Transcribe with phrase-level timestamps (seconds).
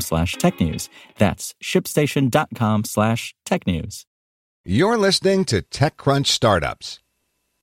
[0.00, 0.88] slash tech news.
[1.18, 4.06] That's shipstation.com slash tech news.
[4.64, 7.00] You're listening to TechCrunch Startups.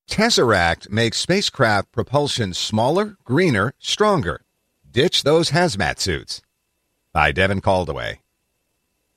[0.09, 4.41] Tesseract makes spacecraft propulsion smaller, greener, stronger.
[4.91, 6.41] Ditch those hazmat suits.
[7.13, 8.17] By Devin Coldewey.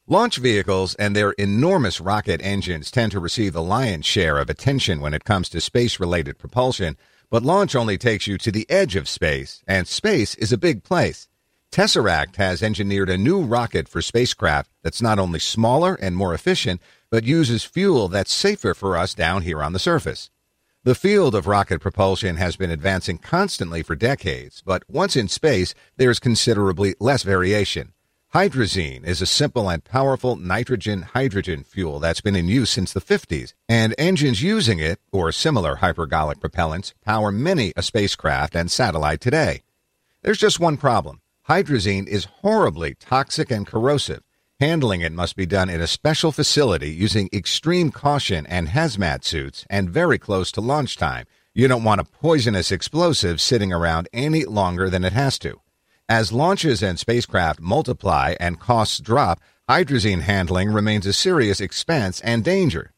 [0.06, 5.00] Launch vehicles and their enormous rocket engines tend to receive the lion's share of attention
[5.00, 6.97] when it comes to space related propulsion,
[7.31, 10.84] but launch only takes you to the edge of space, and space is a big
[10.84, 11.28] place.
[11.75, 16.81] Tesseract has engineered a new rocket for spacecraft that's not only smaller and more efficient,
[17.11, 20.31] but uses fuel that's safer for us down here on the surface.
[20.84, 25.75] The field of rocket propulsion has been advancing constantly for decades, but once in space,
[25.97, 27.92] there's considerably less variation.
[28.33, 33.00] Hydrazine is a simple and powerful nitrogen hydrogen fuel that's been in use since the
[33.00, 39.20] 50s, and engines using it, or similar hypergolic propellants, power many a spacecraft and satellite
[39.20, 39.62] today.
[40.22, 41.20] There's just one problem.
[41.48, 44.23] Hydrazine is horribly toxic and corrosive.
[44.61, 49.67] Handling it must be done in a special facility using extreme caution and hazmat suits
[49.69, 51.27] and very close to launch time.
[51.53, 55.61] You don't want a poisonous explosive sitting around any longer than it has to.
[56.09, 62.42] As launches and spacecraft multiply and costs drop, hydrazine handling remains a serious expense and
[62.42, 62.95] danger.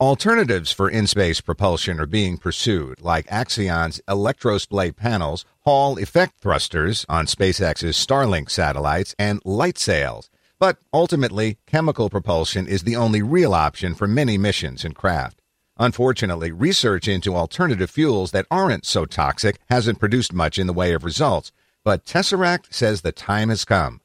[0.00, 7.06] Alternatives for in space propulsion are being pursued, like Accion's electrospray panels, Hall effect thrusters
[7.08, 10.28] on SpaceX's Starlink satellites, and light sails.
[10.58, 15.40] But ultimately, chemical propulsion is the only real option for many missions and craft.
[15.78, 20.92] Unfortunately, research into alternative fuels that aren't so toxic hasn't produced much in the way
[20.92, 21.52] of results,
[21.84, 24.00] but Tesseract says the time has come.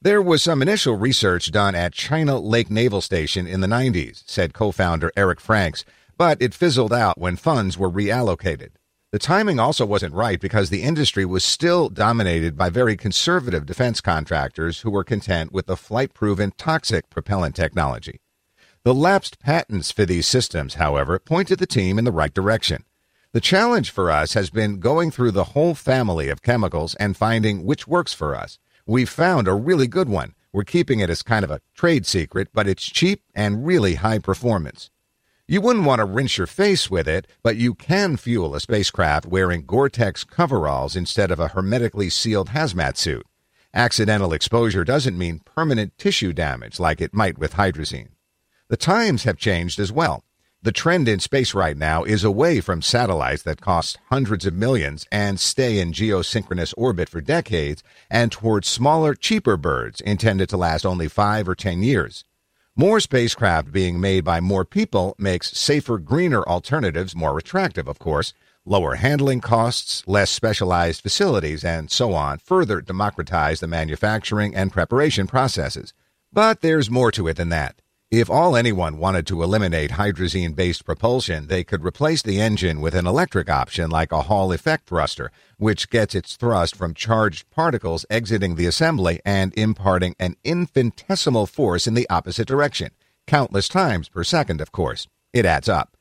[0.00, 4.54] There was some initial research done at China Lake Naval Station in the 90s, said
[4.54, 5.84] co founder Eric Franks,
[6.16, 8.70] but it fizzled out when funds were reallocated.
[9.14, 14.00] The timing also wasn't right because the industry was still dominated by very conservative defense
[14.00, 18.18] contractors who were content with the flight proven toxic propellant technology.
[18.82, 22.82] The lapsed patents for these systems, however, pointed the team in the right direction.
[23.30, 27.64] The challenge for us has been going through the whole family of chemicals and finding
[27.64, 28.58] which works for us.
[28.84, 30.34] We've found a really good one.
[30.52, 34.18] We're keeping it as kind of a trade secret, but it's cheap and really high
[34.18, 34.90] performance.
[35.46, 39.26] You wouldn't want to rinse your face with it, but you can fuel a spacecraft
[39.26, 43.26] wearing Gore-Tex coveralls instead of a hermetically sealed hazmat suit.
[43.74, 48.12] Accidental exposure doesn't mean permanent tissue damage like it might with hydrazine.
[48.68, 50.24] The times have changed as well.
[50.62, 55.06] The trend in space right now is away from satellites that cost hundreds of millions
[55.12, 60.86] and stay in geosynchronous orbit for decades and towards smaller, cheaper birds intended to last
[60.86, 62.24] only five or ten years.
[62.76, 68.34] More spacecraft being made by more people makes safer, greener alternatives more attractive, of course.
[68.66, 75.28] Lower handling costs, less specialized facilities, and so on further democratize the manufacturing and preparation
[75.28, 75.94] processes.
[76.32, 77.80] But there's more to it than that.
[78.16, 82.94] If all anyone wanted to eliminate hydrazine based propulsion, they could replace the engine with
[82.94, 88.06] an electric option like a Hall effect thruster, which gets its thrust from charged particles
[88.08, 92.92] exiting the assembly and imparting an infinitesimal force in the opposite direction.
[93.26, 95.08] Countless times per second, of course.
[95.32, 95.96] It adds up.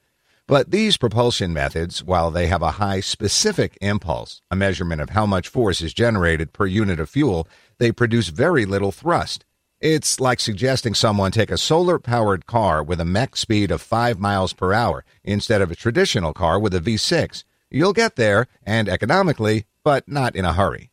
[0.45, 5.25] But these propulsion methods, while they have a high specific impulse, a measurement of how
[5.25, 7.47] much force is generated per unit of fuel,
[7.79, 9.45] they produce very little thrust.
[9.83, 14.17] It's like suggesting someone take a solar powered car with a Mach speed of 5
[14.17, 17.43] miles per hour instead of a traditional car with a V6.
[17.69, 20.91] You'll get there, and economically, but not in a hurry.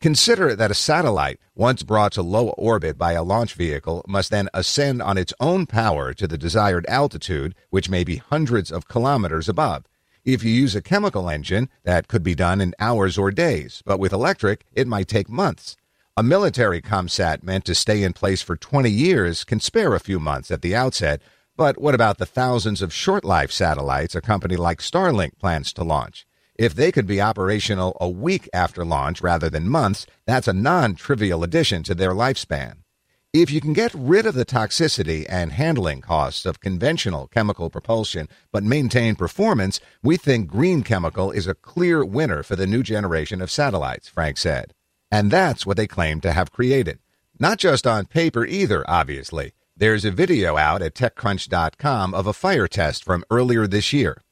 [0.00, 4.48] Consider that a satellite, once brought to low orbit by a launch vehicle, must then
[4.54, 9.50] ascend on its own power to the desired altitude, which may be hundreds of kilometers
[9.50, 9.84] above.
[10.24, 14.00] If you use a chemical engine, that could be done in hours or days, but
[14.00, 15.76] with electric, it might take months.
[16.20, 20.20] A military ComSat meant to stay in place for 20 years can spare a few
[20.20, 21.22] months at the outset,
[21.56, 25.82] but what about the thousands of short life satellites a company like Starlink plans to
[25.82, 26.26] launch?
[26.56, 30.94] If they could be operational a week after launch rather than months, that's a non
[30.94, 32.82] trivial addition to their lifespan.
[33.32, 38.28] If you can get rid of the toxicity and handling costs of conventional chemical propulsion
[38.52, 43.40] but maintain performance, we think green chemical is a clear winner for the new generation
[43.40, 44.74] of satellites, Frank said.
[45.10, 46.98] And that's what they claim to have created.
[47.38, 49.52] Not just on paper either, obviously.
[49.76, 54.22] There's a video out at TechCrunch.com of a fire test from earlier this year.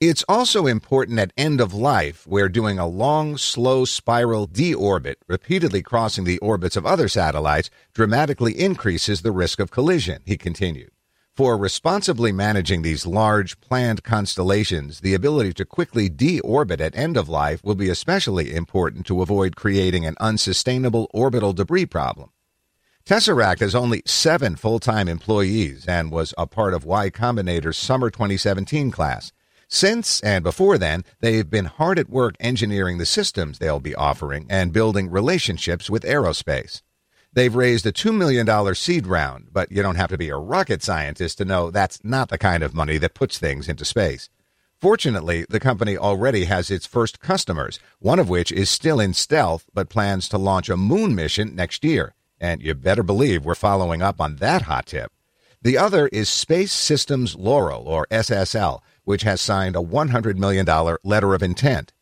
[0.00, 5.82] It's also important at end of life, where doing a long, slow spiral deorbit, repeatedly
[5.82, 10.92] crossing the orbits of other satellites, dramatically increases the risk of collision, he continued.
[11.38, 17.28] For responsibly managing these large, planned constellations, the ability to quickly deorbit at end of
[17.28, 22.30] life will be especially important to avoid creating an unsustainable orbital debris problem.
[23.06, 28.10] Tesseract has only seven full time employees and was a part of Y Combinator's summer
[28.10, 29.30] 2017 class.
[29.68, 34.46] Since and before then, they've been hard at work engineering the systems they'll be offering
[34.50, 36.82] and building relationships with aerospace.
[37.38, 40.82] They've raised a $2 million seed round, but you don't have to be a rocket
[40.82, 44.28] scientist to know that's not the kind of money that puts things into space.
[44.80, 49.66] Fortunately, the company already has its first customers, one of which is still in stealth
[49.72, 52.16] but plans to launch a moon mission next year.
[52.40, 55.12] And you better believe we're following up on that hot tip.
[55.62, 60.66] The other is Space Systems Loral, or SSL, which has signed a $100 million
[61.04, 61.92] letter of intent.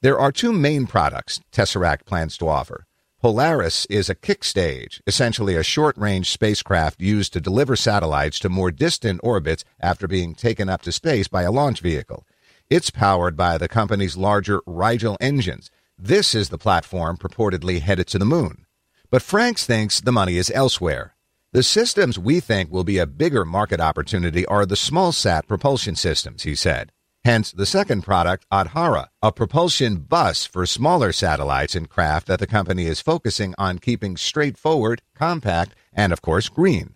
[0.00, 2.88] There are two main products Tesseract plans to offer.
[3.20, 8.48] Polaris is a kick stage, essentially a short range spacecraft used to deliver satellites to
[8.48, 12.26] more distant orbits after being taken up to space by a launch vehicle.
[12.70, 15.70] It's powered by the company's larger Rigel engines.
[15.98, 18.64] This is the platform purportedly headed to the moon.
[19.10, 21.14] But Franks thinks the money is elsewhere.
[21.52, 25.94] The systems we think will be a bigger market opportunity are the small sat propulsion
[25.94, 26.90] systems, he said.
[27.24, 32.46] Hence the second product, Adhara, a propulsion bus for smaller satellites and craft that the
[32.46, 36.94] company is focusing on keeping straightforward, compact, and of course green.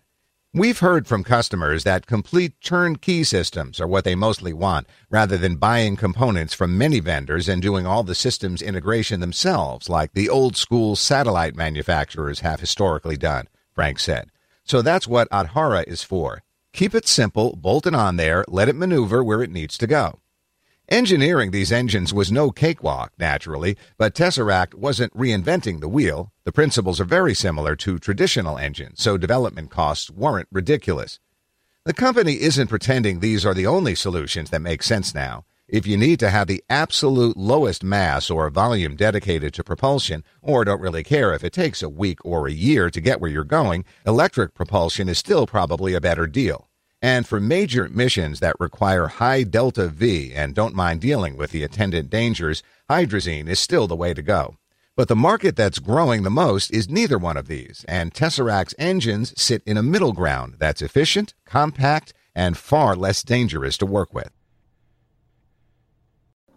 [0.51, 5.57] We've heard from customers that complete turnkey systems are what they mostly want, rather than
[5.57, 10.57] buying components from many vendors and doing all the systems integration themselves, like the old
[10.57, 14.31] school satellite manufacturers have historically done, Frank said.
[14.63, 16.41] So that's what Adhara is for.
[16.75, 20.19] Keep it simple, bolt it on there, let it maneuver where it needs to go.
[20.89, 26.33] Engineering these engines was no cakewalk, naturally, but Tesseract wasn't reinventing the wheel.
[26.43, 31.21] The principles are very similar to traditional engines, so development costs weren't ridiculous.
[31.85, 35.45] The company isn't pretending these are the only solutions that make sense now.
[35.67, 40.63] If you need to have the absolute lowest mass or volume dedicated to propulsion, or
[40.63, 43.43] don't really care if it takes a week or a year to get where you're
[43.43, 46.69] going, electric propulsion is still probably a better deal.
[47.01, 51.63] And for major missions that require high delta V and don't mind dealing with the
[51.63, 54.57] attendant dangers, hydrazine is still the way to go.
[54.95, 59.33] But the market that's growing the most is neither one of these, and Tesseract's engines
[59.35, 64.34] sit in a middle ground that's efficient, compact, and far less dangerous to work with.